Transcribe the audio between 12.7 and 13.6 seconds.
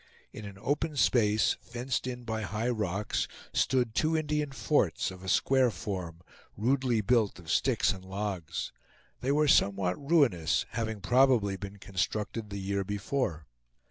before.